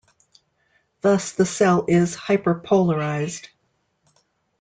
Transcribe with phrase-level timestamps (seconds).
[1.01, 3.49] Thus the cell is hyperpolarised.